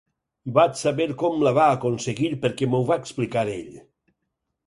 Vaig 0.53 0.77
saber 0.79 1.05
com 1.23 1.35
la 1.47 1.51
va 1.57 1.67
aconseguir 1.73 2.31
perquè 2.45 2.71
m'ho 2.71 2.81
va 2.87 2.99
explicar 3.03 3.43
ell. 3.59 3.79